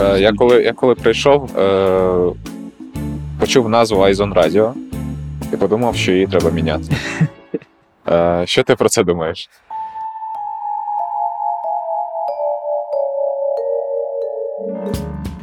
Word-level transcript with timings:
Е, 0.00 0.20
я 0.20 0.32
коли 0.32 0.62
я 0.62 0.72
коли 0.72 0.94
прийшов, 0.94 1.58
е, 1.58 2.32
почув 3.40 3.68
назву 3.68 4.02
Айзон 4.02 4.32
Радіо 4.32 4.74
і 5.52 5.56
подумав, 5.56 5.96
що 5.96 6.12
її 6.12 6.26
треба 6.26 6.50
міняти. 6.50 6.84
Е, 8.08 8.42
Що 8.46 8.62
ти 8.62 8.74
про 8.74 8.88
це 8.88 9.04
думаєш? 9.04 9.50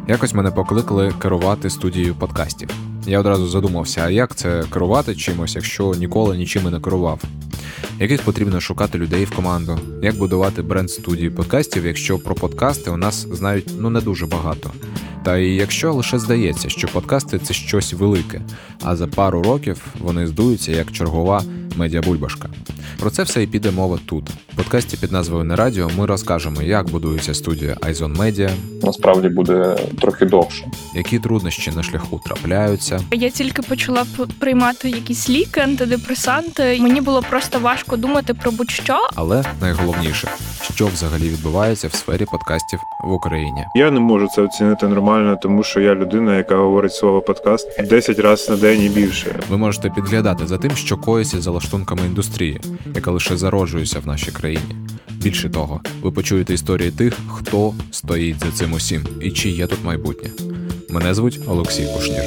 Якось 0.07 0.33
мене 0.33 0.51
покликали 0.51 1.11
керувати 1.21 1.69
студією 1.69 2.15
подкастів. 2.15 2.69
Я 3.05 3.19
одразу 3.19 3.47
задумався, 3.47 4.01
а 4.05 4.09
як 4.09 4.35
це 4.35 4.63
керувати 4.73 5.15
чимось, 5.15 5.55
якщо 5.55 5.93
ніколи 5.93 6.37
нічим 6.37 6.67
і 6.67 6.71
не 6.71 6.79
керував? 6.79 7.21
Яких 7.99 8.21
потрібно 8.21 8.59
шукати 8.61 8.97
людей 8.97 9.25
в 9.25 9.31
команду, 9.31 9.79
як 10.01 10.15
будувати 10.15 10.61
бренд 10.61 10.91
студії 10.91 11.29
подкастів, 11.29 11.85
якщо 11.85 12.19
про 12.19 12.35
подкасти 12.35 12.91
у 12.91 12.97
нас 12.97 13.27
знають 13.31 13.69
ну 13.79 13.89
не 13.89 14.01
дуже 14.01 14.25
багато. 14.25 14.71
Та 15.23 15.37
і 15.37 15.49
якщо 15.49 15.93
лише 15.93 16.19
здається, 16.19 16.69
що 16.69 16.87
подкасти 16.87 17.39
це 17.39 17.53
щось 17.53 17.93
велике, 17.93 18.41
а 18.83 18.95
за 18.95 19.07
пару 19.07 19.43
років 19.43 19.85
вони 19.99 20.27
здуються 20.27 20.71
як 20.71 20.91
чергова 20.91 21.43
медіабульбашка. 21.75 22.49
Про 22.99 23.09
це 23.09 23.23
все 23.23 23.43
і 23.43 23.47
піде 23.47 23.71
мова 23.71 23.99
тут. 24.05 24.23
Подкасті 24.57 24.97
під 24.97 25.11
назвою 25.11 25.43
Не 25.43 25.55
Радіо 25.55 25.89
ми 25.97 26.05
розкажемо, 26.05 26.61
як 26.61 26.89
будується 26.89 27.33
студія 27.33 27.73
iZone 27.73 28.17
Media, 28.17 28.49
Насправді 28.83 29.29
буде 29.29 29.75
трохи 30.01 30.25
довше. 30.25 30.67
які 30.95 31.19
труднощі 31.19 31.71
на 31.71 31.83
шляху 31.83 32.21
трапляються, 32.25 32.99
Я 33.11 33.29
тільки 33.29 33.61
почала 33.61 34.05
приймати 34.39 34.89
якісь 34.89 35.29
ліки, 35.29 35.59
антидепресанти. 35.59 36.77
Мені 36.81 37.01
було 37.01 37.23
просто 37.29 37.59
важко 37.59 37.97
думати 37.97 38.33
про 38.33 38.51
будь-що. 38.51 38.97
але 39.15 39.43
найголовніше, 39.61 40.27
що 40.75 40.87
взагалі 40.87 41.29
відбувається 41.29 41.87
в 41.87 41.93
сфері 41.93 42.25
подкастів 42.25 42.79
в 43.03 43.11
Україні. 43.11 43.65
Я 43.75 43.91
не 43.91 43.99
можу 43.99 44.27
це 44.27 44.41
оцінити 44.41 44.87
нормально, 44.87 45.37
тому 45.41 45.63
що 45.63 45.79
я 45.79 45.95
людина, 45.95 46.37
яка 46.37 46.55
говорить 46.55 46.93
слово 46.93 47.21
подкаст 47.21 47.81
10 47.89 48.19
разів 48.19 48.49
на 48.51 48.57
день 48.57 48.81
і 48.81 48.89
більше. 48.89 49.35
Ви 49.49 49.57
можете 49.57 49.89
підглядати 49.89 50.47
за 50.47 50.57
тим, 50.57 50.71
що 50.71 50.97
коїться 50.97 51.41
за 51.41 51.51
лаштунками 51.51 52.01
індустрії, 52.05 52.61
яка 52.95 53.11
лише 53.11 53.37
зароджується 53.37 53.99
в 53.99 54.07
нашій 54.07 54.31
країні. 54.31 54.46
Більше 55.09 55.49
того, 55.49 55.81
ви 56.01 56.11
почуєте 56.11 56.53
історії 56.53 56.91
тих, 56.91 57.13
хто 57.27 57.73
стоїть 57.91 58.39
за 58.39 58.51
цим 58.51 58.73
усім 58.73 59.07
і 59.21 59.31
чи 59.31 59.49
є 59.49 59.67
тут 59.67 59.83
майбутнє. 59.83 60.29
Мене 60.89 61.13
звуть 61.13 61.39
Олексій 61.47 61.87
Кушнір. 61.95 62.23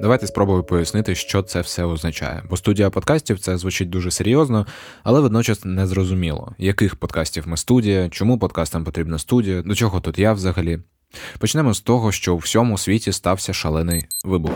Давайте 0.00 0.26
спробую 0.26 0.64
пояснити, 0.64 1.14
що 1.14 1.42
це 1.42 1.60
все 1.60 1.84
означає. 1.84 2.42
Бо 2.50 2.56
студія 2.56 2.90
подкастів 2.90 3.38
це 3.38 3.58
звучить 3.58 3.90
дуже 3.90 4.10
серйозно, 4.10 4.66
але 5.02 5.20
водночас 5.20 5.64
незрозуміло, 5.64 6.54
яких 6.58 6.96
подкастів 6.96 7.48
ми 7.48 7.56
студія, 7.56 8.08
чому 8.08 8.38
подкастам 8.38 8.84
потрібна 8.84 9.18
студія, 9.18 9.62
до 9.62 9.74
чого 9.74 10.00
тут 10.00 10.18
я 10.18 10.32
взагалі. 10.32 10.78
Почнемо 11.38 11.74
з 11.74 11.80
того, 11.80 12.12
що 12.12 12.34
у 12.34 12.38
всьому 12.38 12.78
світі 12.78 13.12
стався 13.12 13.52
шалений 13.52 14.06
вибух. 14.24 14.52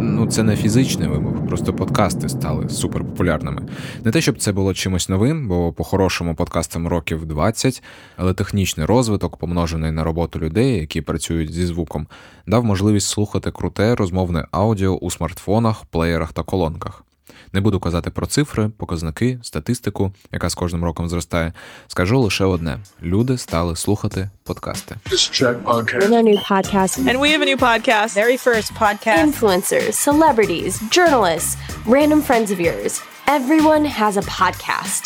Ну, 0.00 0.17
це 0.28 0.42
не 0.42 0.56
фізичний 0.56 1.08
вибух, 1.08 1.46
просто 1.46 1.74
подкасти 1.74 2.28
стали 2.28 2.68
суперпопулярними. 2.68 3.62
Не 4.04 4.10
те, 4.10 4.20
щоб 4.20 4.38
це 4.38 4.52
було 4.52 4.74
чимось 4.74 5.08
новим, 5.08 5.48
бо 5.48 5.72
по-хорошому 5.72 6.34
подкастам 6.34 6.88
років 6.88 7.26
20, 7.26 7.82
але 8.16 8.34
технічний 8.34 8.86
розвиток, 8.86 9.36
помножений 9.36 9.90
на 9.90 10.04
роботу 10.04 10.38
людей, 10.38 10.76
які 10.76 11.00
працюють 11.00 11.52
зі 11.52 11.66
звуком, 11.66 12.06
дав 12.46 12.64
можливість 12.64 13.08
слухати 13.08 13.50
круте 13.50 13.94
розмовне 13.94 14.46
аудіо 14.50 14.90
у 14.90 15.10
смартфонах, 15.10 15.84
плеєрах 15.84 16.32
та 16.32 16.42
колонках. 16.42 17.04
Не 17.52 17.60
буду 17.60 17.80
казати 17.80 18.10
про 18.10 18.26
цифри, 18.26 18.68
показники, 18.68 19.38
статистику, 19.42 20.12
яка 20.32 20.48
з 20.50 20.54
кожним 20.54 20.84
роком 20.84 21.08
зростає. 21.08 21.52
Скажу 21.88 22.20
лише 22.20 22.44
одне: 22.44 22.78
люди 23.02 23.38
стали 23.38 23.76
слухати 23.76 24.30
подкасти. 24.44 24.94
In 25.06 26.12
our 26.12 26.22
new 26.22 26.48
podcast, 26.50 26.98
And 27.08 27.18
we 27.20 27.28
have 27.34 27.42
a 27.42 27.48
new 27.54 27.60
podcast. 27.70 28.10
Very 28.24 28.38
first 28.48 28.68
podcast. 28.84 29.18
influencers, 29.28 29.92
celebrities, 30.08 30.72
journalists, 30.96 31.52
random 31.86 32.20
friends 32.28 32.48
of 32.54 32.58
yours. 32.68 32.92
Everyone 33.38 33.84
has 33.84 34.16
a 34.16 34.24
podcast. 34.40 35.02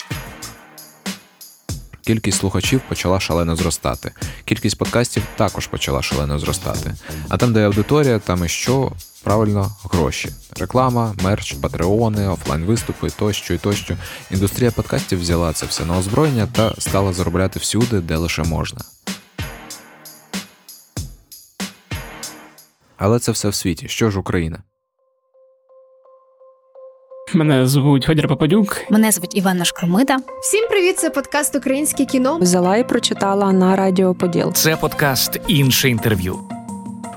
Кількість 2.04 2.38
слухачів 2.38 2.80
почала 2.88 3.20
шалено 3.20 3.56
зростати. 3.56 4.12
Кількість 4.44 4.78
подкастів 4.78 5.22
також 5.36 5.66
почала 5.66 6.02
шалено 6.02 6.38
зростати. 6.38 6.94
А 7.28 7.36
там, 7.36 7.52
де 7.52 7.66
аудиторія, 7.66 8.18
там 8.18 8.44
і 8.44 8.48
що 8.48 8.92
правильно 9.22 9.76
гроші. 9.84 10.32
Реклама, 10.56 11.14
мерч, 11.22 11.52
патреони, 11.52 12.28
офлайн 12.28 12.64
виступи 12.64 13.10
тощо 13.10 13.54
і 13.54 13.58
тощо. 13.58 13.96
Індустрія 14.30 14.70
подкастів 14.70 15.20
взяла 15.20 15.52
це 15.52 15.66
все 15.66 15.84
на 15.84 15.98
озброєння 15.98 16.48
та 16.52 16.74
стала 16.78 17.12
заробляти 17.12 17.58
всюди, 17.58 18.00
де 18.00 18.16
лише 18.16 18.42
можна. 18.42 18.80
Але 22.96 23.18
це 23.18 23.32
все 23.32 23.48
в 23.48 23.54
світі. 23.54 23.88
Що 23.88 24.10
ж 24.10 24.18
Україна? 24.18 24.58
Мене 27.34 27.66
звуть 27.66 28.04
Федір 28.04 28.28
Попадюк. 28.28 28.76
Мене 28.90 29.10
звуть 29.12 29.36
Івана 29.36 29.64
Шкромида. 29.64 30.16
Всім 30.42 30.68
привіт! 30.68 30.98
Це 30.98 31.10
подкаст 31.10 31.56
Українське 31.56 32.04
кіно. 32.04 32.38
Взяла 32.38 32.76
і 32.76 32.88
прочитала 32.88 33.52
на 33.52 33.76
Радіо 33.76 34.14
Поділ. 34.14 34.52
Це 34.52 34.76
подкаст 34.76 35.40
інше 35.48 35.88
інтерв'ю. 35.88 36.38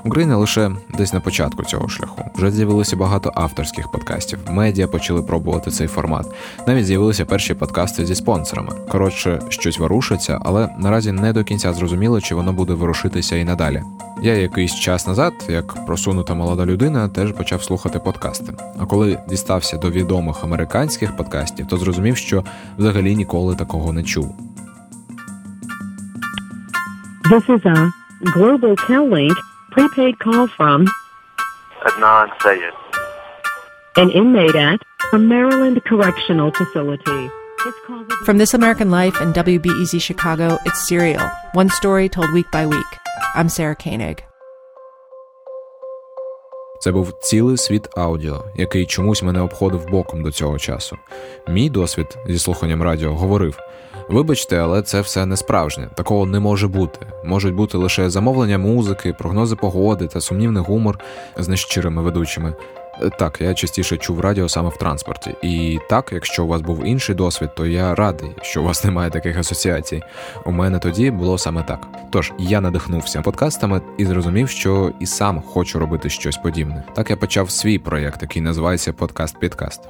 Україна 0.06 0.36
лише 0.36 0.70
десь 0.98 1.12
на 1.12 1.20
початку 1.20 1.64
цього 1.64 1.88
шляху. 1.88 2.22
Вже 2.34 2.50
з'явилося 2.50 2.96
багато 2.96 3.32
авторських 3.34 3.90
подкастів. 3.90 4.38
Медіа 4.50 4.86
почали 4.86 5.22
пробувати 5.22 5.70
цей 5.70 5.86
формат. 5.86 6.26
Навіть 6.66 6.86
з'явилися 6.86 7.24
перші 7.24 7.54
подкасти 7.54 8.06
зі 8.06 8.14
спонсорами. 8.14 8.72
Коротше, 8.88 9.40
щось 9.48 9.78
ворушиться, 9.78 10.38
але 10.42 10.68
наразі 10.78 11.12
не 11.12 11.32
до 11.32 11.44
кінця 11.44 11.72
зрозуміло, 11.72 12.20
чи 12.20 12.34
воно 12.34 12.52
буде 12.52 12.72
ворушитися 12.72 13.36
і 13.36 13.44
надалі. 13.44 13.82
Я 14.22 14.34
якийсь 14.34 14.74
час 14.74 15.06
назад, 15.06 15.32
як 15.48 15.86
просунута 15.86 16.34
молода 16.34 16.66
людина, 16.66 17.08
теж 17.08 17.32
почав 17.32 17.62
слухати 17.62 17.98
подкасти. 17.98 18.52
А 18.78 18.86
коли 18.86 19.18
дістався 19.28 19.76
до 19.76 19.90
відомих 19.90 20.44
американських 20.44 21.16
подкастів, 21.16 21.66
то 21.66 21.76
зрозумів, 21.76 22.16
що 22.16 22.44
взагалі 22.78 23.16
ніколи 23.16 23.56
такого 23.56 23.92
не 23.92 24.02
чув. 24.02 24.36
This 27.30 27.46
is 27.48 27.62
a 27.66 27.92
Global 28.36 28.76
prepaid 29.75 30.19
call 30.19 30.47
from 30.47 30.87
Adnan 31.85 32.29
Sayed. 32.41 32.73
an 33.97 34.09
inmate 34.09 34.55
at 34.55 34.79
a 35.13 35.17
Maryland 35.17 35.83
correctional 35.83 36.51
facility. 36.51 37.29
From 38.25 38.37
This 38.37 38.53
American 38.53 38.89
Life 38.89 39.19
and 39.21 39.33
WBEZ 39.33 40.01
Chicago, 40.01 40.57
it's 40.65 40.87
Serial, 40.87 41.29
one 41.53 41.69
story 41.69 42.07
told 42.09 42.31
week 42.31 42.49
by 42.51 42.65
week. 42.65 42.91
I'm 43.35 43.49
Sarah 43.49 43.75
Koenig. 43.75 44.17
Це 46.79 46.91
був 46.91 47.11
цілий 47.21 47.57
світ 47.57 47.89
аудіо, 47.97 48.45
який 48.55 48.85
чомусь 48.85 49.23
мене 49.23 49.41
обходив 49.41 49.85
боком 49.85 50.23
до 50.23 50.31
цього 50.31 50.59
часу. 50.59 50.97
Мій 51.47 51.69
досвід 51.69 52.17
зі 52.27 52.39
слуханням 52.39 52.83
радіо 52.83 53.13
говорив: 53.13 53.59
Вибачте, 54.08 54.56
але 54.56 54.82
це 54.82 55.00
все 55.00 55.26
не 55.26 55.36
справжнє, 55.36 55.88
такого 55.94 56.26
не 56.26 56.40
може 56.40 56.68
бути. 56.68 57.06
Можуть 57.24 57.54
бути 57.54 57.78
лише 57.78 58.10
замовлення 58.10 58.58
музики, 58.58 59.14
прогнози 59.18 59.56
погоди 59.56 60.06
та 60.06 60.20
сумнівний 60.20 60.62
гумор 60.62 60.98
з 61.36 61.48
нещирими 61.48 62.02
ведучими. 62.02 62.54
Е, 63.02 63.10
Так, 63.18 63.40
я 63.40 63.54
частіше 63.54 63.96
чув 63.96 64.20
радіо 64.20 64.48
саме 64.48 64.68
в 64.68 64.76
транспорті. 64.76 65.34
І 65.42 65.78
так, 65.90 66.10
якщо 66.12 66.44
у 66.44 66.46
вас 66.46 66.60
був 66.60 66.84
інший 66.84 67.14
досвід, 67.14 67.50
то 67.56 67.66
я 67.66 67.94
радий, 67.94 68.30
що 68.42 68.62
у 68.62 68.64
вас 68.64 68.84
немає 68.84 69.10
таких 69.10 69.38
асоціацій. 69.38 70.02
У 70.44 70.52
мене 70.52 70.78
тоді 70.78 71.10
було 71.10 71.38
саме 71.38 71.62
так. 71.62 71.88
Тож 72.10 72.32
я 72.38 72.60
надихнувся 72.60 73.22
подкастами 73.22 73.80
і 73.98 74.04
зрозумів, 74.04 74.48
що 74.48 74.92
і 75.00 75.06
сам 75.06 75.42
хочу 75.42 75.78
робити 75.78 76.10
щось 76.10 76.36
подібне. 76.36 76.84
Так 76.94 77.10
я 77.10 77.16
почав 77.16 77.50
свій 77.50 77.78
проєкт, 77.78 78.22
який 78.22 78.42
називається 78.42 78.92
Подкаст 78.92 79.38
Підкаст. 79.40 79.80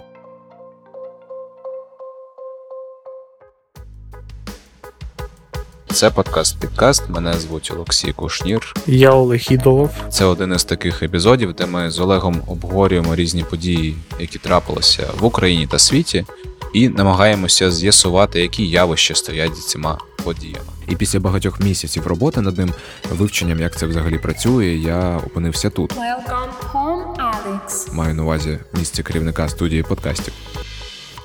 Це 5.96 6.10
подкаст 6.10 6.60
Підкаст. 6.60 7.08
Мене 7.08 7.32
звуть 7.32 7.72
Олексій 7.74 8.12
Кушнір. 8.12 8.74
Я 8.86 9.10
Олег 9.10 9.46
Ідолов. 9.50 9.90
Це 10.08 10.24
один 10.24 10.52
із 10.52 10.64
таких 10.64 11.02
епізодів, 11.02 11.52
де 11.52 11.66
ми 11.66 11.90
з 11.90 12.00
Олегом 12.00 12.42
обговорюємо 12.46 13.16
різні 13.16 13.44
події, 13.44 13.96
які 14.20 14.38
трапилися 14.38 15.06
в 15.18 15.24
Україні 15.24 15.66
та 15.66 15.78
світі, 15.78 16.24
і 16.72 16.88
намагаємося 16.88 17.70
з'ясувати, 17.70 18.40
які 18.40 18.68
явища 18.68 19.14
стоять 19.14 19.56
за 19.56 19.62
цими 19.62 19.98
подіями. 20.24 20.66
І 20.88 20.96
після 20.96 21.20
багатьох 21.20 21.60
місяців 21.60 22.06
роботи 22.06 22.40
над 22.40 22.58
ним, 22.58 22.72
вивченням, 23.10 23.60
як 23.60 23.78
це 23.78 23.86
взагалі 23.86 24.18
працює, 24.18 24.66
я 24.66 25.20
опинився 25.26 25.70
тут. 25.70 25.94
Welcome 25.94 26.72
home, 26.72 27.16
Alex. 27.16 27.94
Маю 27.94 28.14
на 28.14 28.22
увазі 28.22 28.58
місце 28.72 29.02
керівника 29.02 29.48
студії 29.48 29.82
подкастів. 29.82 30.34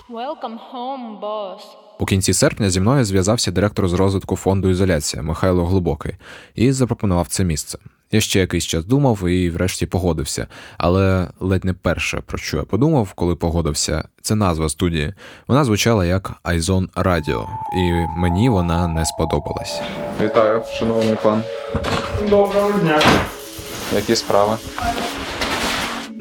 Welcome 0.10 0.58
home, 0.74 1.20
boss. 1.22 1.81
У 2.02 2.06
кінці 2.06 2.34
серпня 2.34 2.70
зі 2.70 2.80
мною 2.80 3.06
зв'язався 3.06 3.52
директор 3.52 3.88
з 3.88 3.94
розвитку 3.94 4.36
фонду 4.36 4.70
ізоляція 4.70 5.24
Михайло 5.24 5.66
Глибокий 5.66 6.16
і 6.56 6.72
запропонував 6.72 7.28
це 7.28 7.44
місце. 7.44 7.78
Я 8.12 8.22
ще 8.22 8.40
якийсь 8.40 8.64
час 8.64 8.86
думав 8.86 9.28
і 9.28 9.50
врешті 9.50 9.86
погодився. 9.86 10.48
Але 10.78 11.28
ледь 11.40 11.66
не 11.66 11.74
перше, 11.74 12.22
про 12.26 12.38
що 12.38 12.58
я 12.58 12.64
подумав, 12.64 13.14
коли 13.14 13.36
погодився, 13.36 14.04
це 14.22 14.36
назва 14.36 14.70
студії. 14.70 15.14
Вона 15.48 15.66
звучала 15.66 16.06
як 16.06 16.32
Айзон 16.44 16.90
Радіо, 16.96 17.50
і 17.78 17.92
мені 18.18 18.50
вона 18.50 18.88
не 18.88 19.06
сподобалась. 19.06 19.82
Вітаю, 20.22 20.64
шановний 20.80 21.16
пан. 21.24 21.44
Доброго 22.30 22.72
дня. 22.80 23.02
Які 23.96 24.16
справи? 24.16 24.58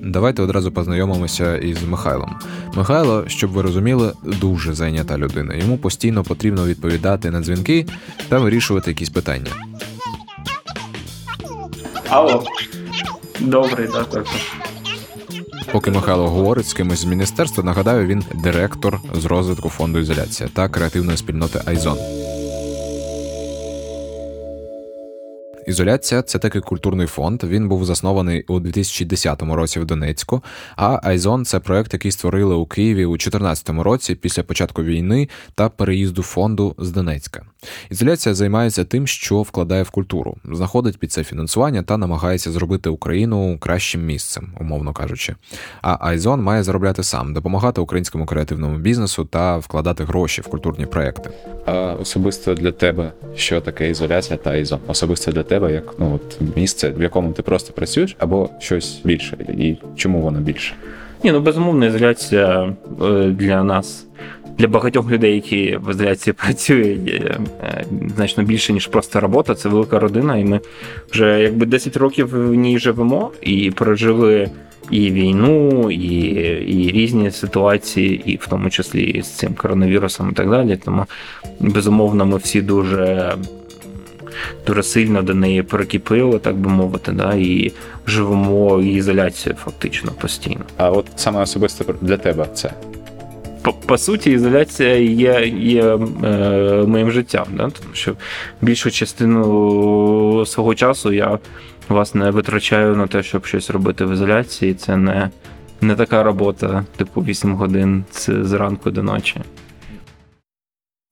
Давайте 0.02 0.42
одразу 0.42 0.72
познайомимося 0.72 1.56
із 1.56 1.82
Михайлом. 1.82 2.36
Михайло, 2.74 3.24
щоб 3.26 3.50
ви 3.50 3.62
розуміли, 3.62 4.12
дуже 4.24 4.74
зайнята 4.74 5.18
людина. 5.18 5.54
Йому 5.54 5.78
постійно 5.78 6.24
потрібно 6.24 6.66
відповідати 6.66 7.30
на 7.30 7.40
дзвінки 7.40 7.86
та 8.28 8.38
вирішувати 8.38 8.90
якісь 8.90 9.10
питання. 9.10 9.50
Алло. 12.08 12.44
Добрий, 13.40 13.88
так, 13.88 14.10
так. 14.10 14.26
Поки 15.72 15.90
Михайло 15.90 16.28
говорить 16.28 16.66
з 16.66 16.72
кимось 16.72 16.98
з 16.98 17.04
міністерства, 17.04 17.64
нагадаю, 17.64 18.06
він 18.06 18.24
директор 18.34 19.00
з 19.14 19.24
розвитку 19.24 19.68
фонду 19.68 19.98
ізоляція 19.98 20.48
та 20.52 20.68
креативної 20.68 21.18
спільноти 21.18 21.62
Айзон. 21.66 21.98
Ізоляція 25.70 26.22
це 26.22 26.38
такий 26.38 26.60
культурний 26.60 27.06
фонд. 27.06 27.44
Він 27.44 27.68
був 27.68 27.84
заснований 27.84 28.44
у 28.48 28.60
2010 28.60 29.42
році 29.42 29.80
в 29.80 29.84
Донецьку. 29.84 30.42
А 30.76 31.00
Айзон 31.02 31.44
це 31.44 31.60
проект, 31.60 31.92
який 31.92 32.12
створили 32.12 32.54
у 32.54 32.66
Києві 32.66 33.04
у 33.04 33.10
2014 33.10 33.70
році 33.70 34.14
після 34.14 34.42
початку 34.42 34.82
війни 34.82 35.28
та 35.54 35.68
переїзду 35.68 36.22
фонду 36.22 36.74
з 36.78 36.90
Донецька. 36.90 37.42
Ізоляція 37.90 38.34
займається 38.34 38.84
тим, 38.84 39.06
що 39.06 39.42
вкладає 39.42 39.82
в 39.82 39.90
культуру, 39.90 40.36
знаходить 40.44 40.98
під 40.98 41.12
це 41.12 41.24
фінансування 41.24 41.82
та 41.82 41.96
намагається 41.96 42.52
зробити 42.52 42.88
Україну 42.88 43.58
кращим 43.58 44.06
місцем, 44.06 44.54
умовно 44.60 44.92
кажучи. 44.92 45.34
А 45.82 46.08
Айзон 46.08 46.42
має 46.42 46.62
заробляти 46.62 47.02
сам, 47.02 47.34
допомагати 47.34 47.80
українському 47.80 48.26
креативному 48.26 48.78
бізнесу 48.78 49.24
та 49.24 49.58
вкладати 49.58 50.04
гроші 50.04 50.40
в 50.40 50.46
культурні 50.46 50.86
проекти. 50.86 51.30
А 51.66 51.72
особисто 51.72 52.54
для 52.54 52.72
тебе, 52.72 53.12
що 53.36 53.60
таке 53.60 53.90
ізоляція 53.90 54.36
та 54.36 54.50
Айзон? 54.50 54.80
Особисто 54.86 55.32
для 55.32 55.42
тебе, 55.42 55.59
як 55.68 55.94
ну 55.98 56.14
от 56.14 56.56
місце, 56.56 56.90
в 56.96 57.02
якому 57.02 57.32
ти 57.32 57.42
просто 57.42 57.72
працюєш, 57.72 58.16
або 58.18 58.50
щось 58.58 59.00
більше, 59.04 59.36
і 59.58 59.76
чому 59.96 60.20
воно 60.20 60.40
більше? 60.40 60.74
Ні, 61.24 61.32
ну 61.32 61.40
безумовно, 61.40 61.86
ізоляція 61.86 62.72
е, 63.02 63.26
для 63.26 63.64
нас, 63.64 64.06
для 64.58 64.68
багатьох 64.68 65.10
людей, 65.10 65.34
які 65.34 65.76
в 65.76 65.90
ізоляції 65.90 66.34
працюють, 66.44 67.08
е, 67.08 67.38
значно 68.16 68.44
більше, 68.44 68.72
ніж 68.72 68.86
просто 68.86 69.20
робота. 69.20 69.54
Це 69.54 69.68
велика 69.68 69.98
родина, 69.98 70.36
і 70.36 70.44
ми 70.44 70.60
вже 71.12 71.40
якби 71.40 71.66
10 71.66 71.96
років 71.96 72.28
в 72.28 72.54
ній 72.54 72.78
живемо 72.78 73.30
і 73.42 73.70
прожили 73.70 74.50
і 74.90 75.10
війну, 75.10 75.90
і 75.90 76.14
і 76.60 76.92
різні 76.92 77.30
ситуації, 77.30 78.22
і 78.26 78.36
в 78.36 78.46
тому 78.46 78.70
числі 78.70 79.02
і 79.02 79.22
з 79.22 79.28
цим 79.28 79.54
коронавірусом 79.54 80.30
і 80.30 80.34
так 80.34 80.50
далі. 80.50 80.78
Тому 80.84 81.06
безумовно, 81.60 82.26
ми 82.26 82.36
всі 82.36 82.62
дуже. 82.62 83.34
Дуже 84.66 84.82
сильно 84.82 85.22
до 85.22 85.34
неї 85.34 85.62
прикипили, 85.62 86.38
так 86.38 86.56
би 86.56 86.70
мовити, 86.70 87.12
да, 87.12 87.34
і 87.34 87.72
живемо 88.06 88.80
ізоляцією 88.80 89.58
фактично 89.64 90.12
постійно. 90.20 90.60
А 90.76 90.90
от 90.90 91.06
саме 91.16 91.42
особисто 91.42 91.94
для 92.00 92.16
тебе 92.16 92.46
це? 92.54 92.72
По, 93.62 93.72
по 93.72 93.98
суті, 93.98 94.30
ізоляція 94.30 94.96
є 94.96 95.52
є 95.56 95.98
е, 96.24 96.84
моїм 96.86 97.10
життям, 97.10 97.46
да? 97.52 97.62
тому 97.62 97.94
що 97.94 98.14
більшу 98.60 98.90
частину 98.90 100.46
свого 100.46 100.74
часу 100.74 101.12
я 101.12 101.38
власне 101.88 102.30
витрачаю 102.30 102.96
на 102.96 103.06
те, 103.06 103.22
щоб 103.22 103.46
щось 103.46 103.70
робити 103.70 104.04
в 104.04 104.12
ізоляції. 104.12 104.74
Це 104.74 104.96
не, 104.96 105.30
не 105.80 105.94
така 105.94 106.22
робота, 106.22 106.84
типу 106.96 107.20
8 107.20 107.54
годин 107.54 108.04
зранку 108.28 108.90
до 108.90 109.02
ночі. 109.02 109.40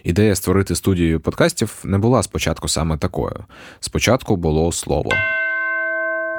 Ідея 0.05 0.35
створити 0.35 0.75
студію 0.75 1.21
подкастів 1.21 1.79
не 1.85 1.99
була 1.99 2.23
спочатку 2.23 2.69
саме 2.69 2.97
такою. 2.97 3.45
Спочатку 3.81 4.37
було 4.37 4.73
слово. 4.73 5.11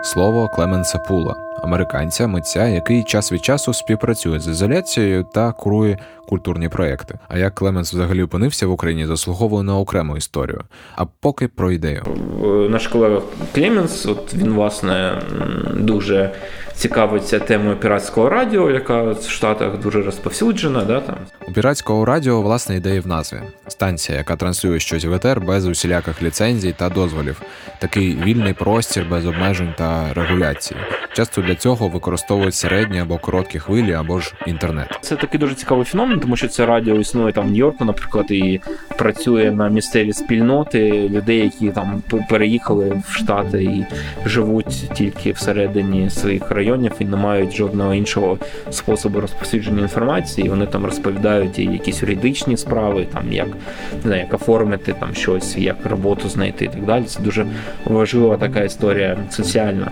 Слово 0.03 0.47
Клеменса 0.56 0.97
Пула, 0.97 1.49
американця, 1.63 2.27
митця, 2.27 2.67
який 2.67 3.03
час 3.03 3.31
від 3.31 3.45
часу 3.45 3.73
співпрацює 3.73 4.39
з 4.39 4.47
Ізоляцією 4.47 5.25
та 5.33 5.51
курує 5.51 5.97
культурні 6.27 6.69
проекти. 6.69 7.19
А 7.27 7.38
як 7.38 7.56
Клеменс 7.56 7.94
взагалі 7.94 8.23
опинився 8.23 8.67
в 8.67 8.71
Україні, 8.71 9.06
заслуговує 9.06 9.63
на 9.63 9.77
окрему 9.77 10.17
історію. 10.17 10.61
А 10.95 11.06
поки 11.06 11.47
про 11.47 11.71
ідею. 11.71 12.03
Наш 12.69 12.88
колега 12.88 13.21
Клеменс, 13.53 14.06
от 14.06 14.33
він 14.33 14.53
власне 14.53 15.21
дуже 15.73 16.31
цікавиться 16.73 17.39
темою 17.39 17.77
піратського 17.77 18.29
радіо, 18.29 18.71
яка 18.71 19.03
в 19.03 19.23
Штатах 19.23 19.79
дуже 19.79 20.01
розповсюджена. 20.01 20.85
Да, 20.85 21.00
там. 21.00 21.15
У 21.47 21.51
піратського 21.51 22.05
радіо 22.05 22.41
власне 22.41 22.75
ідея 22.75 23.01
в 23.01 23.07
назві 23.07 23.38
станція, 23.67 24.17
яка 24.17 24.35
транслює 24.35 24.79
щось 24.79 25.05
в 25.05 25.13
етер 25.13 25.41
без 25.41 25.65
усіляких 25.65 26.23
ліцензій 26.23 26.75
та 26.77 26.89
дозволів. 26.89 27.41
Такий 27.79 28.15
вільний 28.23 28.53
простір 28.53 29.05
без 29.09 29.25
обмежень 29.25 29.73
та 29.77 30.13
регуляції. 30.13 30.79
Часто 31.13 31.41
для 31.50 31.56
цього 31.56 31.88
використовують 31.88 32.56
середні 32.56 33.00
або 33.00 33.18
короткі 33.18 33.60
хвилі, 33.60 33.94
або 33.94 34.19
ж 34.19 34.34
інтернет. 34.48 35.00
Це 35.01 35.16
такий 35.16 35.40
дуже 35.40 35.56
цікавий 35.56 35.86
феномен, 35.86 36.19
тому 36.19 36.36
що 36.36 36.48
це 36.48 36.66
радіо 36.66 36.96
існує 36.96 37.34
там 37.34 37.48
в 37.48 37.51
Нью-Йорку, 37.51 37.86
наприклад, 37.86 38.31
і 38.31 38.62
працює 38.98 39.51
на 39.51 39.69
місцеві 39.69 40.13
спільноти 40.13 41.10
людей, 41.10 41.40
які 41.40 41.69
там 41.69 42.04
переїхали 42.30 43.01
в 43.07 43.13
Штати 43.13 43.63
і 43.63 43.86
живуть 44.25 44.90
тільки 44.94 45.31
всередині 45.31 46.10
своїх 46.10 46.51
районів 46.51 46.92
і 47.00 47.06
не 47.06 47.18
мають 47.18 47.56
жодного 47.56 47.94
іншого 47.94 48.38
способу 48.69 49.22
розповсюдження 49.22 49.81
інформації. 49.81 50.50
Вони 50.50 50.66
там 50.66 50.86
розповідають 50.86 51.60
і 51.60 51.63
якісь 51.63 52.01
юридичні 52.01 52.57
справи, 52.57 53.07
там 53.13 53.34
як 53.34 53.48
не 53.96 54.01
знаю, 54.01 54.22
як 54.22 54.34
оформити 54.34 54.94
там 55.00 55.13
щось, 55.13 55.57
як 55.57 55.86
роботу 55.86 56.30
знайти 56.30 56.66
і 56.66 56.68
так 56.68 56.86
далі. 56.86 57.04
Це 57.04 57.19
дуже 57.19 57.46
важлива 57.86 58.38
така 58.38 58.60
історія 58.60 59.18
соціальна. 59.30 59.92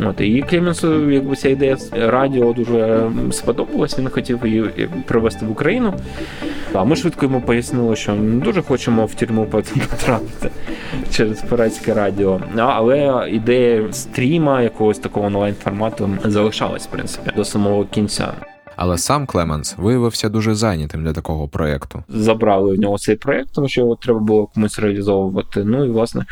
От 0.00 0.20
і 0.20 0.42
Клеменсу, 0.42 0.89
якби 0.92 1.36
ця 1.36 1.48
ідея 1.48 1.76
радіо 1.92 2.52
дуже 2.52 3.10
сподобалась. 3.30 3.98
Він 3.98 4.08
хотів 4.08 4.46
її 4.46 4.88
привезти 5.06 5.46
в 5.46 5.50
Україну. 5.50 5.94
А 6.72 6.84
ми 6.84 6.96
швидко 6.96 7.24
йому 7.26 7.40
пояснили, 7.40 7.96
що 7.96 8.14
не 8.14 8.44
дуже 8.44 8.62
хочемо 8.62 9.06
в 9.06 9.14
тюрму 9.14 9.46
потрапити 9.90 10.50
через 11.12 11.42
пиратське 11.42 11.94
радіо. 11.94 12.40
Але 12.56 13.28
ідея 13.30 13.92
стріма 13.92 14.62
якогось 14.62 14.98
такого 14.98 15.26
онлайн 15.26 15.54
формату 15.54 16.10
залишалась 16.24 16.86
в 16.86 16.90
принципі 16.90 17.30
до 17.36 17.44
самого 17.44 17.84
кінця. 17.84 18.32
Але 18.76 18.98
сам 18.98 19.26
Клеменс 19.26 19.74
виявився 19.78 20.28
дуже 20.28 20.54
зайнятим 20.54 21.04
для 21.04 21.12
такого 21.12 21.48
проєкту. 21.48 22.02
Забрали 22.08 22.76
в 22.76 22.80
нього 22.80 22.98
цей 22.98 23.16
проєкт, 23.16 23.48
тому 23.54 23.68
що 23.68 23.80
його 23.80 23.96
треба 23.96 24.20
було 24.20 24.46
комусь 24.46 24.78
реалізовувати. 24.78 25.64
Ну 25.64 25.84
і 25.84 25.90
власне 25.90 26.24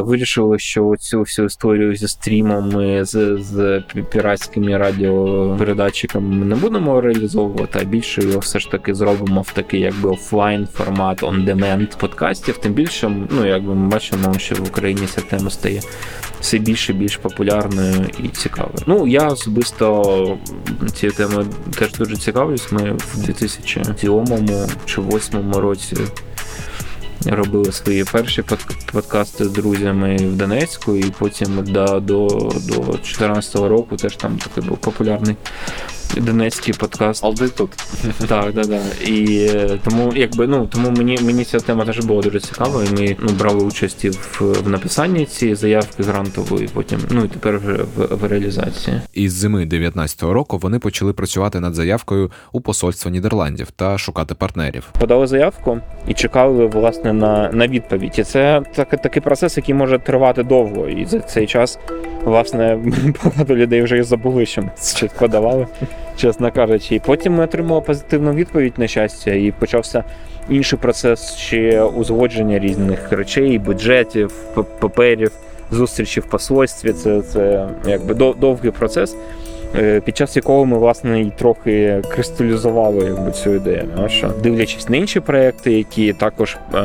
вирішили, 0.00 0.58
що 0.58 0.94
цю 0.98 1.20
всю 1.20 1.46
історію 1.46 1.96
зі 1.96 2.08
стрімами, 2.08 3.04
з 3.04 3.36
з 3.36 3.82
піратськими 4.10 4.78
радіопередатчиками 4.78 6.36
ми 6.36 6.44
не 6.44 6.54
будемо 6.54 7.00
реалізовувати, 7.00 7.78
а 7.82 7.84
більше 7.84 8.22
його 8.22 8.38
все 8.38 8.58
ж 8.58 8.70
таки 8.70 8.94
зробимо 8.94 9.42
в 9.42 9.52
такий 9.52 9.80
якби 9.80 10.10
офлайн 10.10 10.68
формат 10.72 11.22
on-demand 11.22 11.98
подкастів. 11.98 12.58
Тим 12.58 12.72
більше, 12.72 13.12
ну 13.30 13.46
якби 13.46 13.74
ми 13.74 13.88
бачимо, 13.88 14.34
що 14.38 14.54
в 14.54 14.62
Україні 14.66 15.06
ця 15.06 15.20
тема 15.20 15.50
стає 15.50 15.80
все 16.40 16.58
більше 16.58 16.92
і 16.92 16.94
більш 16.94 17.16
популярною 17.16 18.06
і 18.24 18.28
цікавою. 18.28 18.78
Ну 18.86 19.06
я 19.06 19.26
особисто 19.26 20.38
цією 20.94 21.16
темою 21.16 21.46
теж 21.78 21.92
дуже 21.92 22.16
цікавлюсь. 22.16 22.72
Ми 22.72 22.92
в 22.92 23.24
2007 23.24 23.82
чи 23.96 24.08
2008 24.08 25.52
році 25.52 25.96
робили 27.26 27.72
свої 27.72 28.04
перші 28.04 28.44
подкасти 28.92 29.44
з 29.44 29.50
друзями 29.50 30.16
в 30.16 30.36
Донецьку, 30.36 30.96
і 30.96 31.02
потім 31.18 31.64
до 31.64 31.86
до, 32.00 32.26
до 32.66 32.74
2014 32.74 33.54
року 33.54 33.96
теж 33.96 34.16
там 34.16 34.38
такий 34.38 34.68
був 34.68 34.78
популярний 34.78 35.36
донецький 36.16 36.74
подкаст. 36.74 37.24
Алди 37.24 37.48
тут. 37.48 37.70
Так, 38.28 38.52
так, 38.54 38.66
так. 38.66 39.08
І 39.08 39.50
тому, 39.84 40.12
якби 40.16 40.46
ну 40.46 40.66
тому 40.66 40.90
мені 40.90 41.18
мені 41.22 41.44
ця 41.44 41.60
тема 41.60 41.84
теж 41.84 42.04
була 42.04 42.22
дуже 42.22 42.40
цікава. 42.40 42.84
І 42.84 43.00
ми 43.00 43.16
ну, 43.20 43.28
брали 43.38 43.64
участь 43.64 44.04
в, 44.04 44.62
в 44.62 44.68
написанні 44.68 45.24
цієї 45.26 45.54
заявки 45.54 46.02
грантової, 46.02 46.68
потім 46.72 46.98
ну 47.10 47.24
і 47.24 47.28
тепер 47.28 47.58
вже 47.58 47.72
в, 47.72 48.16
в 48.16 48.26
реалізації. 48.26 49.00
Із 49.14 49.32
зими 49.32 49.64
19-го 49.64 50.32
року 50.32 50.58
вони 50.58 50.78
почали 50.78 51.12
працювати 51.12 51.60
над 51.60 51.74
заявкою 51.74 52.30
у 52.52 52.60
посольство 52.60 53.10
Нідерландів 53.10 53.70
та 53.70 53.98
шукати 53.98 54.34
партнерів. 54.34 54.88
Подали 55.00 55.26
заявку 55.26 55.78
і 56.08 56.14
чекали 56.14 56.66
власне 56.66 57.12
на 57.12 57.50
на 57.52 57.68
відповідь. 57.68 58.18
І 58.18 58.22
це 58.22 58.62
так, 58.74 59.02
такий 59.02 59.22
процес, 59.22 59.56
який 59.56 59.74
може 59.74 59.98
тривати 59.98 60.42
довго. 60.42 60.88
І 60.88 61.04
за 61.04 61.20
цей 61.20 61.46
час 61.46 61.78
власне 62.24 62.78
багато 63.24 63.56
людей 63.56 63.82
вже 63.82 63.98
і 63.98 64.02
забули, 64.02 64.46
що 64.46 64.62
ми 64.62 64.70
щось 64.82 65.12
подавали 65.12 65.66
чесно 66.16 66.52
кажучи. 66.52 66.94
І 66.94 66.98
потім 66.98 67.34
ми 67.34 67.44
отримали 67.44 67.80
позитивну 67.80 68.32
відповідь 68.32 68.74
на 68.76 68.86
щастя, 68.86 69.30
і 69.30 69.50
почався 69.50 70.04
інший 70.48 70.78
процес 70.78 71.36
ще 71.36 71.82
узгодження 71.82 72.58
різних 72.58 73.12
речей, 73.12 73.58
бюджетів, 73.58 74.32
паперів, 74.80 75.32
зустрічі 75.70 76.20
в 76.20 76.24
посольстві. 76.24 76.92
Це 76.92 77.22
це 77.22 77.68
якби 77.86 78.14
довгий 78.14 78.70
процес. 78.70 79.16
Е, 79.76 80.00
під 80.00 80.16
час 80.16 80.36
якого 80.36 80.64
ми 80.64 80.78
власне 80.78 81.20
і 81.20 81.32
трохи 81.38 82.02
кристалізували 82.08 83.04
якби 83.04 83.32
цю 83.32 83.54
ідею. 83.54 83.88
Що 84.08 84.28
дивлячись 84.42 84.88
на 84.88 84.96
інші 84.96 85.20
проекти, 85.20 85.72
які 85.72 86.12
також 86.12 86.56
е, 86.74 86.78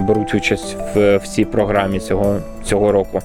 беруть 0.00 0.34
участь 0.34 0.76
в, 0.94 1.16
в 1.16 1.28
цій 1.28 1.44
програмі 1.44 1.98
цього 1.98 2.36
цього 2.64 2.92
року, 2.92 3.20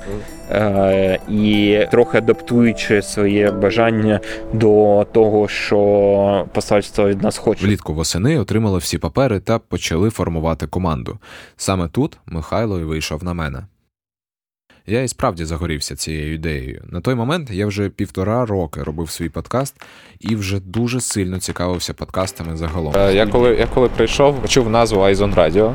і 1.30 1.80
трохи 1.92 2.18
адаптуючи 2.18 3.02
своє 3.02 3.52
бажання 3.52 4.20
до 4.54 5.06
того, 5.12 5.48
що 5.48 6.48
посольство 6.54 7.08
від 7.10 7.24
нас 7.24 7.38
хоче. 7.38 7.66
Влітку 7.66 7.94
восени 7.94 8.40
отримали 8.40 8.78
всі 8.78 8.98
папери 8.98 9.40
та 9.40 9.60
почали 9.60 10.10
формувати 10.10 10.68
команду. 10.68 11.20
Саме 11.58 11.88
тут 11.88 12.18
Михайло 12.26 12.80
і 12.80 12.84
вийшов 12.84 13.24
на 13.24 13.34
мене. 13.34 13.64
Я 14.88 15.02
і 15.02 15.08
справді 15.08 15.46
загорівся 15.46 15.96
цією 15.96 16.34
ідеєю. 16.34 16.84
На 16.90 17.02
той 17.02 17.16
момент 17.16 17.52
я 17.52 17.68
вже 17.68 17.90
півтора 17.90 18.46
роки 18.46 18.84
робив 18.84 19.10
свій 19.10 19.30
подкаст 19.30 19.76
і 20.20 20.36
вже 20.36 20.60
дуже 20.60 21.02
сильно 21.02 21.40
цікавився 21.40 21.94
подкастами 21.94 22.58
загалом. 22.58 22.94
Е, 22.98 23.14
я 23.14 23.28
коли 23.28 23.56
я 23.56 23.68
коли 23.68 23.90
прийшов, 23.90 24.42
почув 24.42 24.70
назву 24.70 25.02
Айзон 25.02 25.34
Радіо 25.34 25.74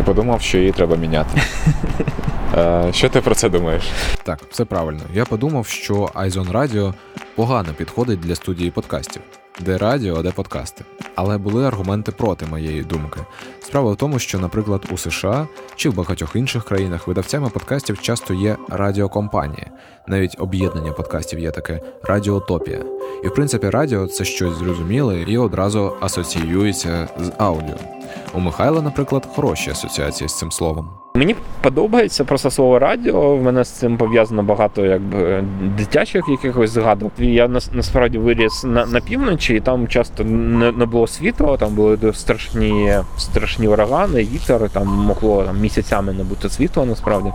і 0.00 0.02
подумав, 0.02 0.40
що 0.42 0.58
її 0.58 0.72
треба 0.72 0.96
міняти. 0.96 1.40
Е, 2.58 2.92
що 2.92 3.08
ти 3.08 3.20
про 3.20 3.34
це 3.34 3.48
думаєш? 3.48 3.82
Так, 4.22 4.40
все 4.50 4.64
правильно. 4.64 5.00
Я 5.14 5.24
подумав, 5.24 5.66
що 5.66 6.10
Айзон 6.14 6.50
Радіо 6.50 6.94
погано 7.34 7.74
підходить 7.74 8.20
для 8.20 8.34
студії 8.34 8.70
подкастів 8.70 9.22
де 9.60 9.78
радіо, 9.78 10.16
а 10.18 10.22
де 10.22 10.30
подкасти. 10.30 10.84
Але 11.14 11.38
були 11.38 11.66
аргументи 11.66 12.12
проти 12.12 12.46
моєї 12.46 12.82
думки. 12.82 13.20
Справа 13.60 13.92
в 13.92 13.96
тому, 13.96 14.18
що, 14.18 14.38
наприклад, 14.38 14.84
у 14.90 14.98
США 14.98 15.48
чи 15.76 15.88
в 15.88 15.94
багатьох 15.94 16.36
інших 16.36 16.64
країнах 16.64 17.08
видавцями 17.08 17.48
подкастів 17.48 18.00
часто 18.00 18.34
є 18.34 18.56
радіокомпанії. 18.68 19.66
Навіть 20.06 20.36
об'єднання 20.38 20.92
подкастів 20.92 21.38
є 21.38 21.50
таке 21.50 21.80
радіотопія. 22.02 22.84
І 23.24 23.28
в 23.28 23.34
принципі, 23.34 23.70
радіо 23.70 24.06
це 24.06 24.24
щось 24.24 24.54
зрозуміле 24.54 25.20
і 25.20 25.38
одразу 25.38 25.96
асоціюється 26.00 27.08
з 27.20 27.32
аудіо. 27.38 27.97
У 28.34 28.40
Михайла, 28.40 28.82
наприклад, 28.82 29.28
хороші 29.34 29.70
асоціації 29.70 30.28
з 30.28 30.38
цим 30.38 30.52
словом. 30.52 30.88
Мені 31.14 31.36
подобається 31.60 32.24
просто 32.24 32.50
слово 32.50 32.78
радіо. 32.78 33.36
В 33.36 33.42
мене 33.42 33.64
з 33.64 33.68
цим 33.68 33.96
пов'язано 33.96 34.42
багато 34.42 34.86
якби 34.86 35.44
дитячих 35.78 36.24
якихось 36.28 36.70
згадок. 36.70 37.12
Я 37.18 37.48
насправді 37.72 38.18
виріс 38.18 38.64
на 38.64 38.86
на 38.86 39.00
півночі, 39.00 39.54
і 39.54 39.60
там 39.60 39.88
часто 39.88 40.24
не, 40.24 40.72
не 40.72 40.86
було 40.86 41.06
світла, 41.06 41.56
там 41.56 41.74
були 41.74 42.12
страшні 42.12 42.94
страшні 43.16 43.68
урагани, 43.68 44.20
вітер, 44.20 44.70
там 44.70 44.86
могло 44.86 45.44
там, 45.44 45.60
місяцями 45.60 46.12
не 46.12 46.24
бути 46.24 46.48
світла 46.48 46.84
насправді. 46.84 47.32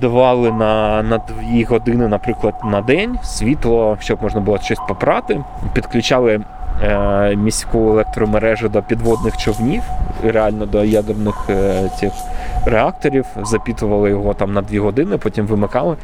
Давали 0.00 0.52
на 0.52 1.02
на 1.02 1.18
дві 1.18 1.64
години, 1.64 2.08
наприклад, 2.08 2.54
на 2.64 2.80
день 2.80 3.18
світло, 3.24 3.98
щоб 4.00 4.22
можна 4.22 4.40
було 4.40 4.58
щось 4.58 4.78
попрати. 4.88 5.44
Підключали 5.74 6.32
Е, 6.34 6.63
міську 7.36 7.90
електромережу 7.90 8.68
до 8.68 8.82
підводних 8.82 9.36
човнів, 9.36 9.82
реально 10.24 10.66
до 10.66 10.84
ядерних 10.84 11.34
е, 11.50 11.90
цих 12.00 12.12
реакторів, 12.66 13.26
запітували 13.42 14.10
його 14.10 14.34
там 14.34 14.52
на 14.52 14.62
дві 14.62 14.78
години, 14.78 15.18
потім 15.18 15.46
вимикали. 15.46 15.96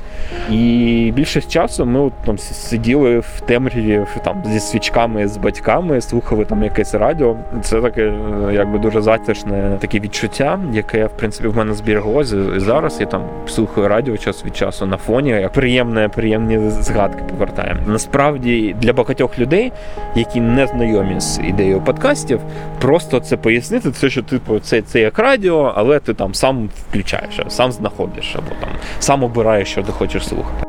І 0.51 1.13
більшість 1.17 1.51
часу 1.51 1.87
ми 1.87 2.11
там 2.27 2.39
сиділи 2.39 3.19
в 3.19 3.41
темряві 3.41 4.05
там 4.25 4.43
зі 4.47 4.61
свічками 4.61 5.29
з 5.29 5.37
батьками, 5.37 6.01
слухали 6.01 6.45
там 6.45 6.63
якесь 6.63 6.95
радіо. 6.95 7.37
Це 7.63 7.81
таке, 7.81 8.03
е, 8.03 8.15
якби 8.55 8.79
дуже 8.79 9.03
затишне 9.03 9.77
таке 9.81 10.01
відчуття, 10.01 10.61
яке 10.73 11.07
в 11.07 11.11
принципі 11.11 11.49
в 11.49 11.57
мене 11.57 11.75
зберіглося 11.75 12.37
і 12.57 12.61
зараз. 12.61 13.01
Я 13.01 13.07
там 13.07 13.23
слухаю 13.47 13.89
радіо 13.89 14.17
час 14.17 14.45
від 14.45 14.57
часу 14.57 14.87
на 14.87 14.97
фоні, 14.97 15.31
як 15.31 15.53
приємне, 15.53 16.09
приємні 16.09 16.71
згадки 16.71 17.23
повертає. 17.31 17.77
Насправді 17.87 18.77
для 18.81 18.93
багатьох 18.93 19.39
людей, 19.39 19.73
які 20.15 20.41
не 20.41 20.67
знайомі 20.67 21.21
з 21.21 21.41
ідеєю 21.49 21.81
подкастів, 21.81 22.41
просто 22.81 23.21
це 23.21 23.37
пояснити, 23.37 23.91
це 23.91 24.11
що 24.11 24.23
типу 24.23 24.59
це, 24.59 24.83
це 24.83 25.01
як 25.01 25.19
радіо, 25.19 25.73
але 25.77 25.99
ти 25.99 26.15
там 26.15 26.35
сам 26.35 26.50
сам 26.51 26.69
включаєш, 26.89 27.41
сам 27.49 27.73
знаходиш, 27.73 28.37
або 28.37 28.51
там 28.61 28.69
сам 28.99 29.25
обираєш, 29.25 29.69
що 29.69 29.83
ти 29.83 29.93
хочеш 29.93 30.29
слухати. 30.29 30.65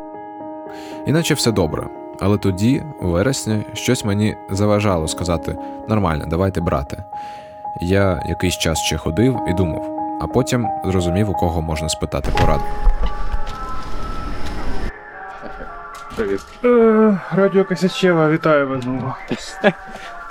Іначе 1.06 1.34
все 1.34 1.52
добре. 1.52 1.88
Але 2.20 2.38
тоді, 2.38 2.84
у 3.02 3.08
вересні, 3.08 3.64
щось 3.74 4.06
мені 4.06 4.36
заважало 4.50 5.08
сказати 5.08 5.58
нормально, 5.88 6.26
давайте 6.28 6.62
брати. 6.62 7.04
Я 7.82 8.24
якийсь 8.30 8.58
час 8.58 8.80
ще 8.80 8.98
ходив 8.98 9.40
і 9.50 9.54
думав, 9.54 9.84
а 10.22 10.28
потім 10.28 10.68
зрозумів, 10.86 11.30
у 11.30 11.34
кого 11.34 11.62
можна 11.62 11.90
спитати 11.90 12.32
пораду. 12.42 12.64
Привіт. 16.16 16.42
Е, 16.64 17.20
Радіо 17.32 17.66
Косячева, 17.66 18.30
вітаю 18.30 18.68
вас 18.68 18.84
знову. 18.84 19.14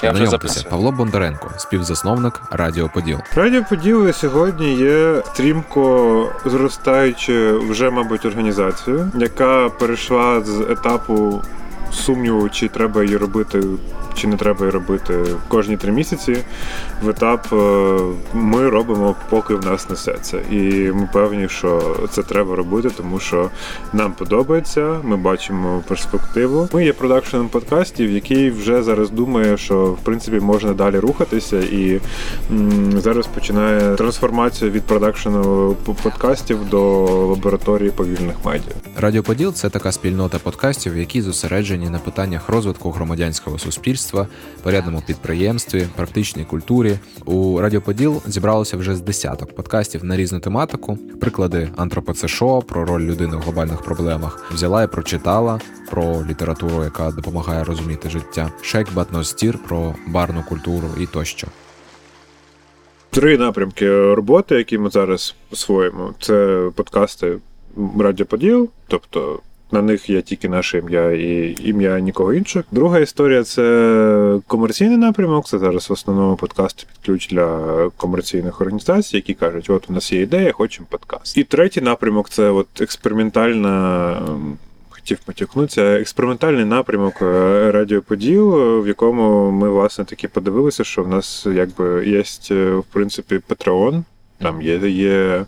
Я 0.02 0.14
Знайомтеся, 0.14 0.64
Павло 0.70 0.92
Бондаренко, 0.92 1.50
співзасновник 1.56 2.40
Радіо 2.50 2.90
Поділ. 2.94 3.18
Радіо 3.34 3.64
Поділ 3.70 4.12
сьогодні 4.12 4.74
є 4.74 5.22
стрімко 5.26 6.28
зростаючою 6.44 7.68
вже, 7.68 7.90
мабуть, 7.90 8.24
організацією, 8.24 9.10
яка 9.14 9.68
перейшла 9.68 10.40
з 10.40 10.60
етапу 10.60 11.42
сумніву, 11.92 12.48
чи 12.48 12.68
треба 12.68 13.02
її 13.04 13.16
робити 13.16 13.62
чи 14.14 14.28
не 14.28 14.36
треба 14.36 14.58
її 14.60 14.70
робити 14.70 15.14
кожні 15.48 15.76
три 15.76 15.92
місяці. 15.92 16.36
В 17.02 17.08
етап 17.08 17.46
е, 17.52 17.56
ми 18.34 18.68
робимо, 18.70 19.16
поки 19.30 19.54
в 19.54 19.64
нас 19.66 19.90
несеться. 19.90 20.38
І 20.50 20.92
ми 20.94 21.08
певні, 21.12 21.48
що 21.48 21.96
це 22.10 22.22
треба 22.22 22.56
робити, 22.56 22.90
тому 22.96 23.18
що 23.18 23.50
нам 23.92 24.12
подобається. 24.12 25.00
Ми 25.02 25.16
бачимо 25.16 25.82
перспективу. 25.88 26.68
Ми 26.72 26.84
є 26.84 26.92
продакшеном 26.92 27.48
подкастів, 27.48 28.10
який 28.10 28.50
вже 28.50 28.82
зараз 28.82 29.10
думає, 29.10 29.56
що 29.56 29.84
в 29.86 29.98
принципі 29.98 30.40
можна 30.40 30.72
далі 30.72 30.98
рухатися, 30.98 31.60
і 31.60 32.00
зараз 32.96 33.26
починає 33.26 33.96
трансформацію 33.96 34.70
від 34.70 34.82
продакшену 34.82 35.76
подкастів 36.02 36.68
до 36.70 37.04
лабораторії 37.26 37.90
повільних 37.90 38.36
медіа. 38.44 38.72
Радіоподіл 38.96 39.52
це 39.52 39.70
така 39.70 39.92
спільнота 39.92 40.38
подкастів, 40.38 40.98
які 40.98 41.22
зосереджені 41.22 41.90
на 41.90 41.98
питаннях 41.98 42.48
розвитку 42.48 42.90
громадянського 42.90 43.58
суспільства 43.58 43.99
суспільства, 44.00 44.26
порядному 44.62 45.02
підприємстві, 45.06 45.88
практичній 45.96 46.44
культурі. 46.44 46.98
У 47.24 47.60
Радіоподіл 47.60 48.22
зібралося 48.26 48.76
вже 48.76 48.96
з 48.96 49.00
десяток 49.00 49.54
подкастів 49.54 50.04
на 50.04 50.16
різну 50.16 50.40
тематику. 50.40 50.98
Приклади 51.20 51.68
антропоцешо 51.76 52.62
про 52.62 52.84
роль 52.84 53.02
людини 53.02 53.36
в 53.36 53.40
глобальних 53.40 53.82
проблемах 53.82 54.52
взяла 54.52 54.82
і 54.82 54.86
прочитала 54.86 55.60
про 55.90 56.24
літературу, 56.28 56.84
яка 56.84 57.10
допомагає 57.10 57.64
розуміти 57.64 58.10
життя. 58.10 58.50
Шек 58.62 58.92
Батностір 58.94 59.58
про 59.68 59.94
барну 60.06 60.44
культуру 60.48 60.88
і 61.00 61.06
тощо. 61.06 61.46
Три 63.10 63.38
напрямки 63.38 64.14
роботи, 64.14 64.54
які 64.54 64.78
ми 64.78 64.90
зараз 64.90 65.34
освоїмо, 65.52 66.14
це 66.20 66.68
подкасти 66.74 67.38
Радіоподіл, 67.98 68.68
тобто 68.88 69.40
на 69.72 69.82
них 69.82 70.10
є 70.10 70.22
тільки 70.22 70.48
наше 70.48 70.78
ім'я 70.78 71.12
і 71.12 71.56
ім'я 71.60 72.00
нікого 72.00 72.34
іншого. 72.34 72.64
Друга 72.70 72.98
історія 72.98 73.44
це 73.44 74.40
комерційний 74.46 74.96
напрямок. 74.96 75.46
Це 75.46 75.58
зараз 75.58 75.90
в 75.90 75.92
основному 75.92 76.36
подкасти 76.36 76.84
під 76.92 77.06
ключ 77.06 77.28
для 77.28 77.90
комерційних 77.96 78.60
організацій, 78.60 79.16
які 79.16 79.34
кажуть, 79.34 79.70
от 79.70 79.90
у 79.90 79.92
нас 79.92 80.12
є 80.12 80.22
ідея, 80.22 80.52
хочемо 80.52 80.86
подкаст. 80.90 81.38
І 81.38 81.44
третій 81.44 81.80
напрямок 81.80 82.30
це 82.30 82.50
от 82.50 82.80
експериментальна. 82.80 84.12
Ем, 84.28 84.58
хотів 85.00 85.18
потякнутися 85.18 85.82
експериментальний 85.82 86.64
напрямок 86.64 87.22
е, 87.22 87.70
радіоподіл, 87.72 88.80
в 88.80 88.88
якому 88.88 89.50
ми 89.50 89.70
власне 89.70 90.04
таки 90.04 90.28
подивилися, 90.28 90.84
що 90.84 91.02
в 91.02 91.08
нас 91.08 91.46
якби 91.54 92.06
є 92.06 92.22
в 92.50 92.84
принципі 92.92 93.40
Патреон, 93.46 94.04
там 94.42 94.62
є 94.62 94.76
є 94.88 95.44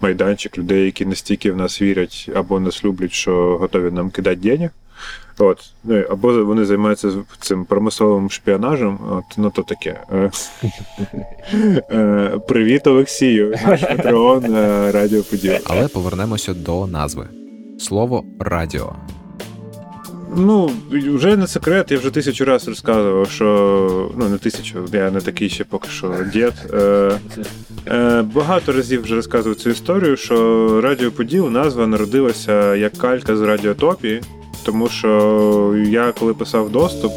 майданчик 0.00 0.58
людей, 0.58 0.84
які 0.84 1.06
настільки 1.06 1.52
в 1.52 1.56
нас 1.56 1.82
вірять 1.82 2.30
або 2.34 2.60
нас 2.60 2.84
люблять, 2.84 3.12
що 3.12 3.58
готові 3.60 3.90
нам 3.90 4.10
кидати 4.10 4.36
денег. 4.36 4.70
От, 5.38 5.58
ну, 5.84 6.04
Або 6.10 6.44
вони 6.44 6.64
займаються 6.64 7.12
цим 7.40 7.64
промисловим 7.64 8.30
шпіонажем. 8.30 8.98
От, 9.10 9.24
ну 9.36 9.50
то 9.50 9.62
таке. 9.62 10.00
Е, 10.12 10.30
е, 11.90 12.38
привіт, 12.48 12.86
Олексію, 12.86 13.54
наш 13.66 13.80
патреон 13.80 14.56
е, 14.56 14.92
Радіо 14.92 15.22
Поділ. 15.22 15.52
Але 15.64 15.88
повернемося 15.88 16.54
до 16.54 16.86
назви. 16.86 17.28
Слово 17.78 18.24
радіо. 18.40 18.96
Ну, 20.36 20.70
вже 20.90 21.36
не 21.36 21.46
секрет, 21.46 21.90
я 21.90 21.98
вже 21.98 22.10
тисячу 22.10 22.44
разів 22.44 22.68
розказував, 22.68 23.30
що 23.30 24.12
ну 24.16 24.28
не 24.28 24.38
тисячу, 24.38 24.78
я 24.92 25.10
не 25.10 25.20
такий 25.20 25.48
ще 25.48 25.64
поки 25.64 25.88
що 25.88 26.14
дід. 26.32 26.52
Е, 26.74 27.18
е, 27.86 28.22
Багато 28.22 28.72
разів 28.72 29.02
вже 29.02 29.14
розказував 29.14 29.56
цю 29.56 29.70
історію, 29.70 30.16
що 30.16 30.80
Радіо 30.80 31.10
Поділ 31.10 31.50
назва 31.50 31.86
народилася 31.86 32.74
як 32.74 32.92
калька 32.92 33.36
з 33.36 33.40
Радіотопії, 33.40 34.22
тому 34.64 34.88
що 34.88 35.74
я 35.88 36.12
коли 36.12 36.34
писав 36.34 36.70
доступ. 36.70 37.12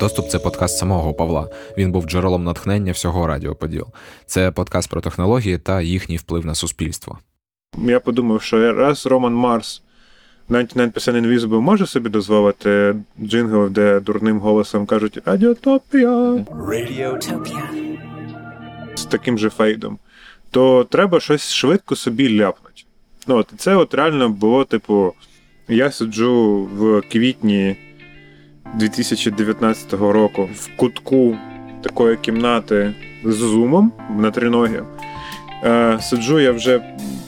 Доступ 0.00 0.28
це 0.28 0.38
подкаст 0.38 0.78
самого 0.78 1.14
Павла. 1.14 1.48
Він 1.78 1.92
був 1.92 2.04
джерелом 2.06 2.44
натхнення 2.44 2.92
всього 2.92 3.26
Радіо 3.26 3.54
Поділ. 3.54 3.86
Це 4.26 4.50
подкаст 4.50 4.90
про 4.90 5.00
технології 5.00 5.58
та 5.58 5.80
їхній 5.80 6.16
вплив 6.16 6.46
на 6.46 6.54
суспільство. 6.54 7.18
Я 7.78 8.00
подумав, 8.00 8.42
що 8.42 8.72
раз 8.72 9.06
Роман 9.06 9.34
Марс 9.34 9.82
99% 10.52 10.92
Invisible 11.26 11.60
може 11.60 11.86
собі 11.86 12.08
дозволити 12.08 12.94
джингл, 13.22 13.66
де 13.68 14.00
дурним 14.00 14.38
голосом 14.38 14.86
кажуть 14.86 15.18
Радіотопія 15.24 16.44
з 18.94 19.04
таким 19.04 19.38
же 19.38 19.50
фейдом, 19.50 19.98
то 20.50 20.84
треба 20.84 21.20
щось 21.20 21.52
швидко 21.52 21.96
собі 21.96 22.38
ляпнути. 22.38 22.82
Ну, 23.26 23.36
от, 23.36 23.52
це 23.56 23.76
от 23.76 23.94
реально 23.94 24.28
було, 24.28 24.64
типу, 24.64 25.12
я 25.68 25.90
сиджу 25.90 26.68
в 26.76 27.02
квітні 27.12 27.76
2019 28.74 29.92
року 29.92 30.48
в 30.54 30.76
кутку 30.76 31.36
такої 31.82 32.16
кімнати 32.16 32.94
з 33.24 33.34
зумом 33.34 33.92
на 34.18 34.30
триногі. 34.30 34.80
Е, 35.64 35.98
сиджу 36.02 36.40
я 36.40 36.52
вже 36.52 36.82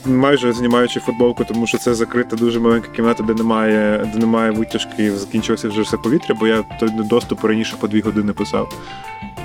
майже 0.07 0.53
знімаючи 0.53 1.01
футболку, 1.01 1.45
тому 1.45 1.67
що 1.67 1.79
це 1.79 1.95
закрита 1.95 2.37
дуже 2.37 2.61
маленька 2.61 2.89
кімната, 2.97 3.23
де 3.23 3.35
немає 3.35 4.11
де 4.15 4.19
немає 4.19 4.51
витяжки, 4.51 5.13
закінчилося 5.13 5.69
вже 5.69 5.83
все 5.83 5.97
повітря, 5.97 6.37
бо 6.41 6.47
я 6.47 6.65
той 6.81 6.89
доступ 6.89 7.45
раніше 7.45 7.77
по 7.81 7.89
дві 7.89 8.01
години 8.01 8.33
писав. 8.33 8.75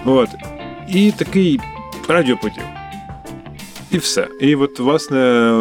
От. 0.05 0.29
І 0.89 1.11
такий 1.11 1.59
радіопотік. 2.07 2.63
І 3.91 3.97
все. 3.97 4.27
І 4.41 4.55
от, 4.55 4.79
власне, 4.79 5.51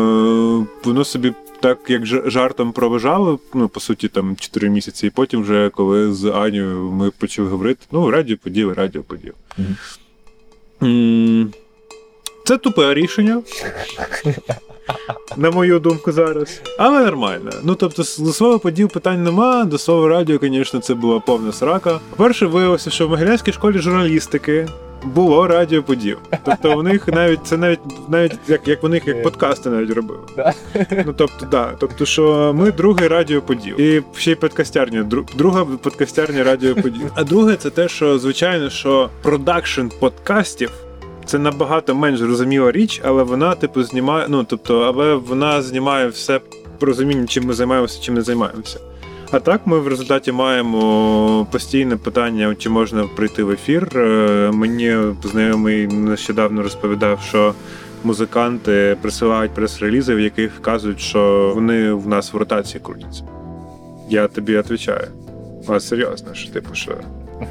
воно 0.85 1.05
собі 1.05 1.33
так 1.61 1.79
як 1.89 2.07
жартом 2.07 2.73
проважало, 2.73 3.39
ну, 3.55 3.69
по 3.69 3.81
суті, 3.81 4.09
там 4.09 4.37
4 4.37 4.71
місяці, 4.71 5.07
і 5.07 5.11
потім, 5.11 5.43
вже 5.43 5.71
коли 5.71 6.13
з 6.13 6.25
Аню 6.25 6.91
ми 6.93 7.11
почали 7.11 7.49
говорити, 7.49 7.87
ну, 7.93 8.11
радіоподіл, 8.11 8.73
радіоподіл. 8.73 9.33
Mm-hmm. 10.81 11.47
Це 12.45 12.59
тупе 12.59 12.95
рішення. 12.95 13.43
На 15.37 15.51
мою 15.51 15.79
думку, 15.79 16.13
зараз. 16.13 16.61
Але 16.79 17.05
нормально. 17.05 17.51
Ну, 17.63 17.75
тобто, 17.75 18.03
до 18.19 18.33
слова 18.33 18.59
поділ 18.59 18.89
питань 18.89 19.25
нема, 19.25 19.65
до 19.65 19.79
слова 19.79 20.09
радіо, 20.09 20.39
звісно, 20.43 20.81
це 20.81 20.95
була 20.95 21.21
повна 21.21 21.53
срака. 21.53 22.01
По-перше, 22.11 22.47
виявилося, 22.47 22.91
що 22.91 23.07
в 23.07 23.11
Могилянській 23.11 23.53
школі 23.53 23.79
журналістики 23.79 24.67
було 25.05 25.47
радіо 25.47 25.83
поділ. 25.83 26.17
Тобто 26.45 26.79
у 26.79 26.83
них 26.83 27.09
навіть 27.09 27.41
це 27.45 27.57
навіть 27.57 27.81
навіть 28.09 28.33
як 28.49 28.69
як 28.69 28.83
вони 28.83 29.03
як 29.07 29.23
подкасти 29.23 29.71
навіть 29.71 29.91
робили. 29.91 30.21
Ну 31.07 31.15
тобто, 31.17 31.47
да. 31.51 31.73
Тобто, 31.79 32.05
що 32.05 32.53
ми 32.57 32.73
другий 32.73 33.09
радіо 33.09 33.43
поділ. 33.43 33.75
І 33.79 34.03
ще 34.17 34.31
й 34.31 34.35
подкастярня, 34.35 35.03
друга 35.37 35.65
подкастярня 35.65 36.45
радіо 36.45 36.75
поділ. 36.75 37.07
А 37.15 37.25
друге, 37.25 37.57
це 37.57 37.71
те, 37.71 37.89
що 37.89 38.19
звичайно, 38.19 38.71
що 38.71 39.11
продакшн 39.23 39.87
подкастів. 40.01 40.71
Це 41.29 41.39
набагато 41.39 41.95
менш 41.95 42.19
зрозуміла 42.19 42.73
річ, 42.73 43.01
але 43.05 43.23
вона, 43.23 43.55
типу, 43.55 43.83
знімає. 43.83 44.27
Ну, 44.29 44.45
тобто, 44.45 44.81
але 44.81 45.15
вона 45.15 45.63
знімає 45.63 46.09
все 46.09 46.41
розуміння, 46.81 47.27
чим 47.27 47.45
ми 47.45 47.53
займаємося, 47.53 48.03
чим 48.03 48.15
не 48.15 48.23
займаємося. 48.23 48.81
А 49.31 49.41
так 49.41 49.67
ми 49.67 49.79
в 49.79 49.89
результаті 49.89 50.33
маємо 50.33 51.47
постійне 51.53 51.97
питання, 51.97 52.55
чи 52.59 52.71
можна 52.71 53.05
прийти 53.17 53.43
в 53.43 53.51
ефір. 53.51 53.99
Е, 53.99 54.51
мені 54.55 54.97
знайомий 55.23 55.87
нещодавно 55.87 56.63
розповідав, 56.63 57.21
що 57.29 57.55
музиканти 58.05 58.97
присилають 59.03 59.55
прес-релізи, 59.55 60.15
в 60.15 60.21
яких 60.21 60.53
вказують, 60.59 61.01
що 61.01 61.53
вони 61.55 61.93
в 61.93 62.09
нас 62.09 62.33
в 62.33 62.37
ротації 62.37 62.81
крутяться. 62.85 63.23
Я 64.11 64.29
тобі 64.29 64.57
відповідаю. 64.57 65.09
А 65.69 65.81
серйозно, 65.81 66.35
що 66.35 66.53
типу, 66.53 66.75
що. 66.75 66.93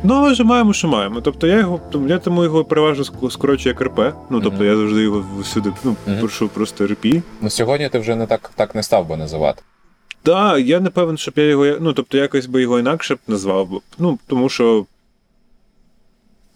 Ну, 0.04 0.14
але 0.14 0.34
ж 0.34 0.44
маємо, 0.44 0.74
що 0.74 0.88
маємо. 0.88 1.22
Тобто 1.22 1.48
я 1.48 1.58
його 1.58 1.82
я 2.08 2.18
тому 2.18 2.44
його 2.44 2.66
переважно 2.66 3.30
скорочую 3.30 3.76
як 3.80 3.82
РП. 3.82 4.00
Ну 4.30 4.42
тобто 4.42 4.64
mm-hmm. 4.64 4.68
я 4.68 4.78
завжди 4.78 5.02
його 5.02 5.26
всюди 5.42 5.74
ну, 5.84 5.96
mm-hmm. 6.08 6.20
прошу 6.20 6.50
просто 6.50 6.88
РП. 6.88 7.06
Ну 7.42 7.50
сьогодні 7.50 7.90
ти 7.90 8.00
вже 8.00 8.16
не 8.16 8.26
так 8.26 8.52
так 8.56 8.76
не 8.76 8.84
став 8.84 9.08
би 9.08 9.18
називати. 9.18 9.64
Так, 10.28 10.60
я 10.60 10.80
не 10.80 10.90
певен, 10.90 11.18
щоб 11.18 11.34
я 11.38 11.44
його. 11.44 11.66
Ну, 11.80 11.94
тобто, 11.94 12.18
якось 12.18 12.46
би 12.46 12.62
його 12.62 12.80
інакше 12.80 13.16
б 13.16 13.20
назвав. 13.28 13.70
б. 13.70 13.82
Ну, 13.98 14.20
тому 14.28 14.50
що. 14.50 14.86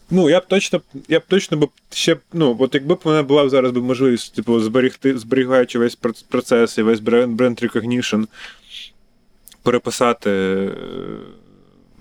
Ну, 0.09 0.29
я 0.29 0.39
б 0.39 0.47
точно 0.47 0.81
я 1.07 1.19
б 1.19 1.23
точно 1.27 1.57
б 1.57 1.69
ще. 1.93 2.17
Ну, 2.33 2.57
от 2.59 2.75
якби 2.75 2.95
б 2.95 2.99
мене 3.05 3.21
була 3.21 3.49
зараз 3.49 3.71
би 3.71 3.81
можливість, 3.81 4.35
типу, 4.35 4.59
зберігти, 4.59 5.17
зберігаючи 5.17 5.79
весь 5.79 5.95
процес 6.29 6.77
і 6.77 6.81
весь 6.81 6.99
бренд 6.99 7.35
brand 7.35 7.59
recognition, 7.59 8.27
переписати 9.63 10.29
е, 10.31 10.71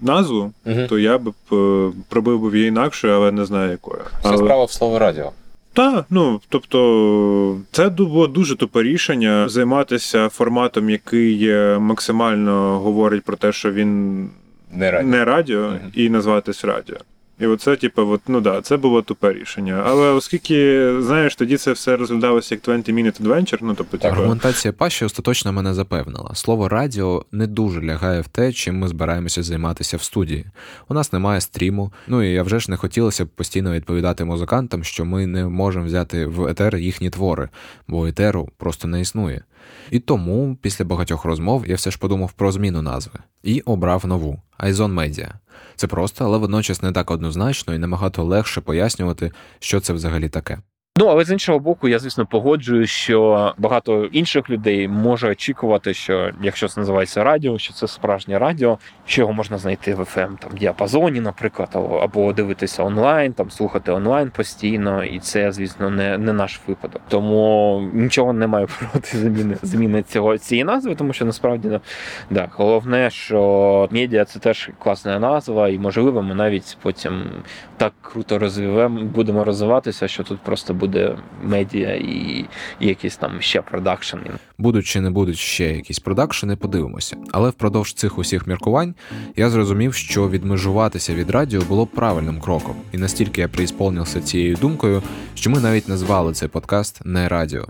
назву, 0.02 0.52
угу. 0.66 0.80
то 0.88 0.98
я 0.98 1.18
б 1.18 1.28
е, 1.52 1.90
пробив 2.08 2.40
би 2.40 2.56
її 2.56 2.68
інакше, 2.68 3.08
але 3.08 3.32
не 3.32 3.44
знаю 3.44 3.70
якою. 3.70 4.02
Це 4.22 4.28
але... 4.28 4.36
справа 4.36 4.64
в 4.64 4.70
слово 4.70 4.98
радіо. 4.98 5.32
Так, 5.72 6.04
ну 6.10 6.40
тобто, 6.48 7.58
це 7.72 7.88
було 7.88 8.26
дуже 8.26 8.56
тупе 8.56 8.82
рішення 8.82 9.48
займатися 9.48 10.28
форматом, 10.28 10.90
який 10.90 11.54
максимально 11.78 12.78
говорить 12.78 13.24
про 13.24 13.36
те, 13.36 13.52
що 13.52 13.72
він 13.72 14.20
не 14.72 14.90
радіо, 14.90 15.08
не 15.08 15.24
радіо 15.24 15.66
угу. 15.66 15.78
і 15.94 16.10
назватись 16.10 16.64
радіо. 16.64 16.96
І 17.40 17.46
оце, 17.46 17.76
типу, 17.76 18.02
от, 18.02 18.20
ну 18.28 18.40
да, 18.40 18.60
це 18.60 18.76
було 18.76 19.02
тупе 19.02 19.32
рішення. 19.32 19.82
Але 19.86 20.08
оскільки, 20.08 20.90
знаєш, 21.00 21.36
тоді 21.36 21.56
це 21.56 21.72
все 21.72 21.96
розглядалося 21.96 22.54
як 22.54 22.64
20-minute 22.64 23.22
adventure, 23.22 23.58
ну 23.60 23.74
тобто 23.74 23.98
типу... 23.98 24.14
Аргументація 24.14 24.72
Паші 24.72 25.04
остаточно 25.04 25.52
мене 25.52 25.74
запевнила. 25.74 26.34
Слово 26.34 26.68
радіо 26.68 27.24
не 27.32 27.46
дуже 27.46 27.82
лягає 27.82 28.20
в 28.20 28.28
те, 28.28 28.52
чим 28.52 28.78
ми 28.78 28.88
збираємося 28.88 29.42
займатися 29.42 29.96
в 29.96 30.02
студії. 30.02 30.44
У 30.88 30.94
нас 30.94 31.12
немає 31.12 31.40
стріму, 31.40 31.92
ну 32.06 32.22
і 32.22 32.32
я 32.32 32.42
вже 32.42 32.60
ж 32.60 32.70
не 32.70 32.76
хотілося 32.76 33.24
б 33.24 33.28
постійно 33.28 33.72
відповідати 33.72 34.24
музикантам, 34.24 34.84
що 34.84 35.04
ми 35.04 35.26
не 35.26 35.44
можемо 35.44 35.84
взяти 35.84 36.26
в 36.26 36.46
етер 36.46 36.76
їхні 36.76 37.10
твори, 37.10 37.48
бо 37.88 38.06
етеру 38.06 38.48
просто 38.56 38.88
не 38.88 39.00
існує. 39.00 39.44
І 39.90 39.98
тому, 39.98 40.58
після 40.62 40.84
багатьох 40.84 41.24
розмов, 41.24 41.68
я 41.68 41.74
все 41.74 41.90
ж 41.90 41.98
подумав 41.98 42.32
про 42.32 42.52
зміну 42.52 42.82
назви 42.82 43.18
і 43.42 43.60
обрав 43.60 44.06
нову 44.06 44.42
Айзон 44.56 44.94
Медіа. 44.94 45.39
Це 45.80 45.86
просто, 45.86 46.24
але 46.24 46.38
водночас 46.38 46.82
не 46.82 46.92
так 46.92 47.10
однозначно 47.10 47.74
і 47.74 47.78
набагато 47.78 48.24
легше 48.24 48.60
пояснювати, 48.60 49.32
що 49.58 49.80
це 49.80 49.92
взагалі 49.92 50.28
таке. 50.28 50.58
Ну, 51.00 51.06
але 51.06 51.24
з 51.24 51.30
іншого 51.30 51.58
боку, 51.58 51.88
я 51.88 51.98
звісно 51.98 52.26
погоджую, 52.26 52.86
що 52.86 53.54
багато 53.58 54.04
інших 54.04 54.50
людей 54.50 54.88
може 54.88 55.28
очікувати, 55.28 55.94
що 55.94 56.30
якщо 56.42 56.68
це 56.68 56.80
називається 56.80 57.24
радіо, 57.24 57.58
що 57.58 57.72
це 57.72 57.88
справжнє 57.88 58.38
радіо, 58.38 58.78
що 59.06 59.22
його 59.22 59.32
можна 59.32 59.58
знайти 59.58 59.94
в 59.94 60.00
fm 60.00 60.38
там 60.38 60.50
діапазоні, 60.58 61.20
наприклад, 61.20 61.68
або 62.02 62.32
дивитися 62.32 62.82
онлайн, 62.82 63.32
там 63.32 63.50
слухати 63.50 63.92
онлайн 63.92 64.30
постійно, 64.30 65.04
і 65.04 65.18
це, 65.18 65.52
звісно, 65.52 65.90
не 65.90 66.18
не 66.18 66.32
наш 66.32 66.60
випадок. 66.66 67.02
Тому 67.08 67.90
нічого 67.92 68.32
не 68.32 68.46
маю 68.46 68.68
проти 68.92 69.18
зміни 69.18 69.56
зміни 69.62 70.02
цього 70.02 70.38
цієї 70.38 70.64
назви, 70.64 70.94
тому 70.94 71.12
що 71.12 71.24
насправді 71.24 71.68
ну, 71.68 71.80
да, 72.30 72.48
головне, 72.52 73.10
що 73.10 73.88
медіа 73.90 74.24
це 74.24 74.38
теж 74.38 74.70
класна 74.78 75.18
назва, 75.18 75.68
і 75.68 75.78
можливо, 75.78 76.22
ми 76.22 76.34
навіть 76.34 76.76
потім 76.82 77.22
так 77.76 77.92
круто 78.02 78.38
розвивемо, 78.38 79.00
будемо 79.00 79.44
розвиватися, 79.44 80.08
що 80.08 80.22
тут 80.22 80.40
просто 80.40 80.74
буде 80.74 80.89
медіа 81.42 81.94
і, 81.94 82.44
і 82.80 82.86
якісь 82.86 83.16
там 83.16 83.40
ще 83.40 83.62
продакшени. 83.62 84.30
Будуть 84.58 84.86
чи 84.86 85.00
не 85.00 85.10
будуть 85.10 85.38
ще 85.38 85.64
якісь 85.64 85.98
продакшени, 85.98 86.56
подивимося. 86.56 87.16
Але 87.32 87.50
впродовж 87.50 87.92
цих 87.92 88.18
усіх 88.18 88.46
міркувань 88.46 88.94
я 89.36 89.50
зрозумів, 89.50 89.94
що 89.94 90.28
відмежуватися 90.28 91.14
від 91.14 91.30
радіо 91.30 91.62
було 91.68 91.86
правильним 91.86 92.40
кроком, 92.40 92.76
і 92.92 92.98
настільки 92.98 93.40
я 93.40 93.48
приісполнився 93.48 94.20
цією 94.20 94.56
думкою, 94.56 95.02
що 95.34 95.50
ми 95.50 95.60
навіть 95.60 95.88
назвали 95.88 96.32
цей 96.32 96.48
подкаст 96.48 97.00
не 97.04 97.28
радіо. 97.28 97.66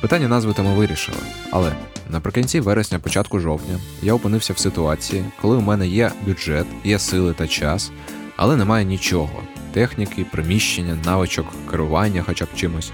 Питання 0.00 0.28
назви 0.28 0.54
ми 0.58 0.74
вирішили, 0.74 1.18
але 1.50 1.72
наприкінці 2.10 2.60
вересня, 2.60 2.98
початку 2.98 3.38
жовтня, 3.38 3.78
я 4.02 4.14
опинився 4.14 4.52
в 4.52 4.58
ситуації, 4.58 5.24
коли 5.42 5.56
у 5.56 5.60
мене 5.60 5.88
є 5.88 6.12
бюджет, 6.26 6.66
є 6.84 6.98
сили 6.98 7.32
та 7.32 7.46
час, 7.46 7.92
але 8.36 8.56
немає 8.56 8.84
нічого 8.84 9.42
техніки, 9.76 10.26
приміщення, 10.32 10.98
навичок, 11.04 11.46
керування 11.70 12.22
хоча 12.26 12.44
б 12.44 12.48
чимось. 12.54 12.92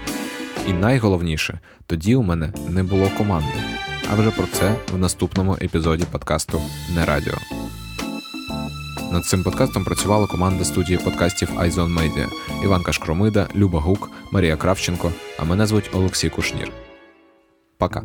І 0.67 0.73
найголовніше, 0.73 1.59
тоді 1.85 2.15
у 2.15 2.21
мене 2.21 2.53
не 2.69 2.83
було 2.83 3.09
команди. 3.17 3.53
А 4.11 4.15
вже 4.15 4.31
про 4.31 4.45
це 4.47 4.75
в 4.93 4.97
наступному 4.97 5.57
епізоді 5.61 6.05
подкасту 6.11 6.61
Не 6.95 7.05
Радіо. 7.05 7.33
Над 9.11 9.25
цим 9.25 9.43
подкастом 9.43 9.83
працювала 9.83 10.27
команда 10.27 10.65
студії 10.65 10.97
подкастів 10.97 11.49
iZone 11.57 11.99
Media 11.99 12.27
Іванка 12.63 12.91
Шкромида, 12.93 13.47
Люба 13.55 13.79
Гук, 13.79 14.11
Марія 14.31 14.57
Кравченко, 14.57 15.11
а 15.39 15.43
мене 15.43 15.67
звуть 15.67 15.89
Олексій 15.93 16.29
Кушнір. 16.29 16.71
Пока. 17.77 18.03